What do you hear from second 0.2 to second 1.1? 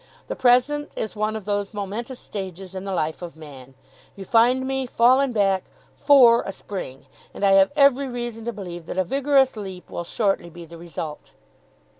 The present